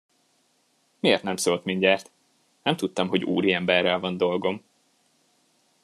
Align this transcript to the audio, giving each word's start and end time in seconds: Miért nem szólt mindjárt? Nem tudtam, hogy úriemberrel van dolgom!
Miért 0.99 1.23
nem 1.23 1.35
szólt 1.35 1.63
mindjárt? 1.63 2.11
Nem 2.63 2.75
tudtam, 2.75 3.07
hogy 3.07 3.23
úriemberrel 3.23 3.99
van 3.99 4.17
dolgom! 4.17 4.63